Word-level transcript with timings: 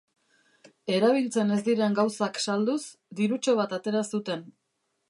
Erabiltzen 0.99 1.53
ez 1.57 1.59
diren 1.69 1.99
gauzak 2.01 2.41
salduz, 2.47 2.81
dirutxo 3.21 3.57
bat 3.63 3.79
atera 3.81 4.07
zuten. 4.15 4.47